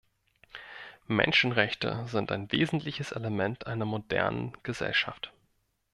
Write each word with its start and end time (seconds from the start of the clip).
Menschenrechte 1.05 2.07
sind 2.07 2.31
ein 2.31 2.51
wesentliches 2.51 3.11
Element 3.11 3.67
einer 3.67 3.85
modernen 3.85 4.57
Gesellschaft. 4.63 5.31